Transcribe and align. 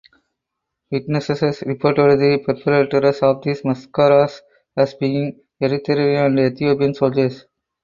Witnesses 0.91 1.61
reported 1.61 2.19
the 2.19 2.43
perpetrators 2.43 3.19
of 3.21 3.43
this 3.43 3.63
massacre 3.63 4.27
as 4.75 4.95
being 4.95 5.39
Eritrean 5.61 6.25
and 6.25 6.39
Ethiopian 6.39 6.95
soldiers. 6.95 7.45